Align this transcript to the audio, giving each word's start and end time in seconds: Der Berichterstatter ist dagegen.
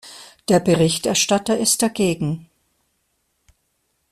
Der 0.49 0.59
Berichterstatter 0.59 1.59
ist 1.59 1.83
dagegen. 1.83 2.49